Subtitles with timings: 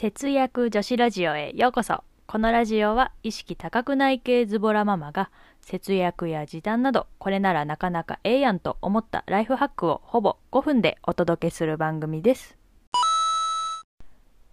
[0.00, 2.02] 節約女子ラジオへようこそ。
[2.26, 5.30] このラジオは意識高くない系ズボラママが
[5.60, 12.56] 節約や時短などこれならなかなかええやんと思ったライフハックをほぼ5分でお届けする番組です。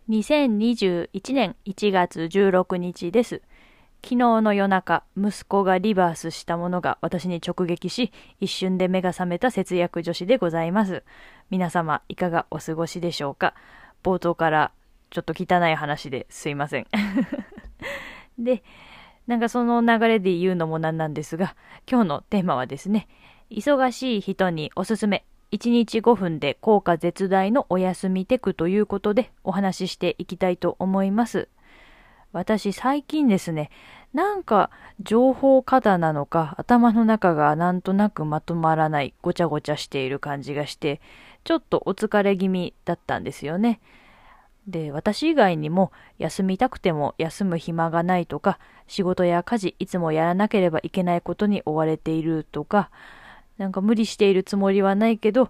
[0.10, 3.42] 2021年1月16日です。
[4.04, 8.12] 昨日の夜中、息子がリバースしたものが私に直撃し、
[8.42, 11.06] 一瞬で目が覚めた節約女子でございます。
[11.50, 13.54] 皆様、いかがお過ごしでしょうか？
[14.04, 14.72] 冒頭から
[15.10, 16.88] ちょっと汚い話ですいません。
[18.38, 18.64] で、
[19.28, 21.56] なんかその流れで言うのもなんなんですが、
[21.90, 23.08] 今日のテーマはですね、
[23.50, 31.50] 忙しい人におすすめ、1日5分で効果絶大のお休みテクということでお話ししていきたいと思います。
[32.34, 33.70] 私最近ですね、
[34.14, 41.02] なんか情報過多なのか頭の中がなんとなくまとまらないごちゃごちゃしている感じがして
[41.44, 43.80] ちょっとお疲れ気味だったんですよね。
[44.68, 52.92] で、私以外にも休みたくても休む暇がないとか仕事や家事いつもやらなければいけないことに追われているとか
[53.58, 55.50] なんか無理しているつもりはないけど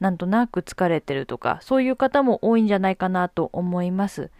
[0.00, 4.30] なんとなく疲れてるとかそういう方も多いんじゃないかなと思います。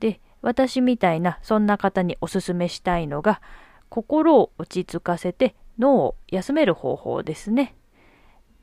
[0.00, 3.40] で、私みたいなそんな方におすすめしたいのが
[3.88, 7.74] 心を落ち着かせて脳を休める方法ですね。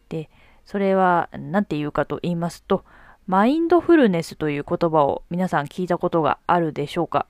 [0.10, 0.30] で、
[0.66, 2.86] それは何て言うかと言いますと
[3.26, 7.28] マインドフルネスという言葉を皆さん聞いたことがあるでしょうか？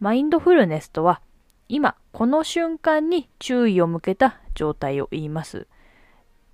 [0.00, 1.20] マインドフルネスとは
[1.68, 5.68] 今この瞬間に注意を向けた状態を言います。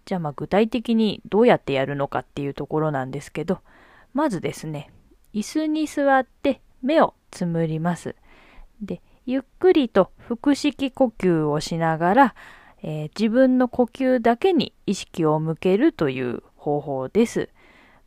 [0.05, 3.61] じゃあまあ具体的にどうやってやるのかっていうところなんですけど
[4.13, 4.91] まずですね
[5.33, 8.15] 椅子に座って目をつむります。
[8.83, 12.35] で、ゆっくりと腹式呼吸をしながら、
[12.83, 17.49] えー自分の呼吸だけに意識を向けるという方法です。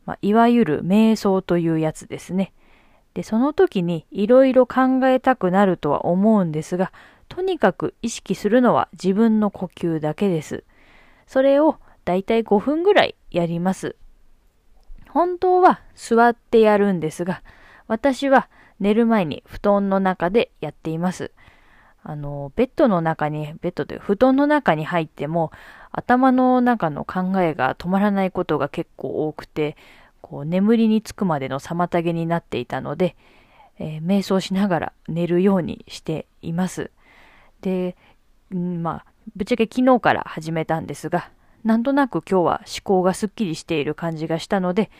[0.06, 2.52] まあ、いわゆる瞑想というやつですね。
[3.14, 6.92] で、その時にいろいろ考えたくなるとは思うんですが、
[7.28, 10.64] とにかく意識するのは自分の呼吸だけです。
[11.26, 13.96] それをだいたい5分ぐらいやります。
[15.10, 17.42] 本当は座ってやるんですが、
[17.88, 18.48] 私は
[18.80, 21.32] 寝る前に布団の中でやっています。
[22.08, 25.50] あの、ベッドの中に、ベッドで布団の中に入っても、
[25.90, 29.76] 頭の中の考えが止まらないことが結構多くて、
[30.20, 33.16] こう眠りにつくまでの妨げになっていたので、
[33.80, 36.92] えー瞑想しながら寝るようにしています。
[37.60, 37.96] で、
[38.54, 41.30] んまあ、ぶっちゃけ昨日から始めたんですが、
[41.64, 44.90] なんとなく今日は思考がすっきりしている感じがしたので、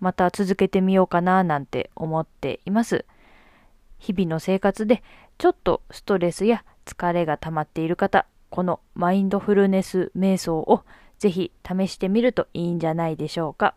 [0.00, 3.04] また続けてみようかななんて思っています。
[3.98, 5.02] 日々の生活で
[5.38, 10.84] ちょっとストレスや疲れが溜まっている方、このマインドフルネス瞑想を
[11.18, 13.74] ぜひ試してみるといいんじゃないでしょうか。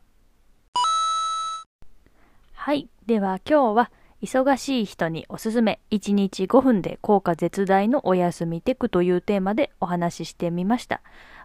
[2.54, 2.90] はい。
[3.06, 3.92] では今日は
[4.22, 11.02] 忙しい人におすすめ1日5分で効果絶大のお休みテクというテーマでお話ししてみました。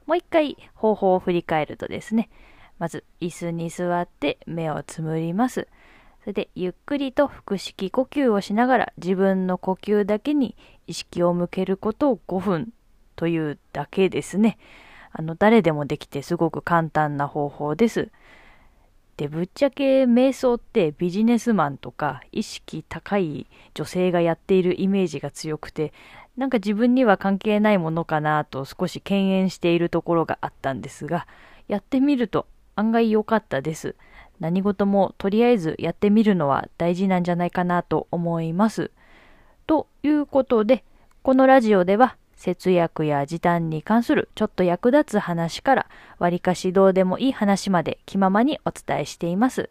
[0.07, 2.29] もう一回方法を振り返るとですね、
[2.79, 5.69] まず椅子に座って目をつむります。
[6.25, 12.73] それでゆっくりと腹式呼吸をしながら自分の呼吸だけに意識を向けることを5分
[13.15, 14.57] というだけですね。
[15.13, 18.11] あの誰でもできてすごく簡単な方法です。
[19.19, 25.93] でぶっちゃけ瞑想ってビジネスマンとか意識高い女性がやっているイメージが強くて
[26.39, 31.29] なんか自分には関係ないものかなと少し敬遠しているところがあったんですが
[31.69, 32.47] やってみると
[32.77, 33.95] 案外良かったです
[34.45, 38.91] 何事もとりあえずやってみるのは大事なんじゃないかなと思います。
[39.67, 40.85] ということで
[41.23, 45.87] このラジオでは節約や時短に関するちょっと役立つ話から
[46.19, 49.71] わりかしどうでもいい話まで気ままにお伝えしています、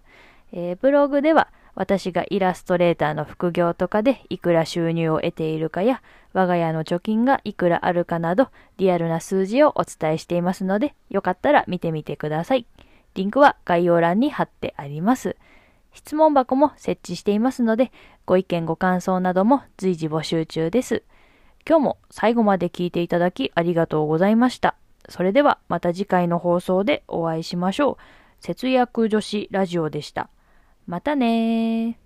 [0.53, 6.01] えーブログでは私がイラストレーターの副業とかでいくら収入を得ているかや
[6.33, 12.65] 我が家の貯金がいくらあるかなどリアルな数字をお伝えしていますのでよかったら見てみてください。
[13.15, 15.35] リンクは概要欄に貼ってあります
[15.93, 17.91] 質問箱も設置していますので
[18.25, 21.03] ご意見ご感想なども随時募集中です
[21.67, 24.75] 今日も最後まで聞いていただきありがとうございました。
[25.09, 27.97] それではまた次回の放送でお会いしましょう。
[28.41, 30.29] 節約女子ラジオでした。
[30.87, 32.02] またね。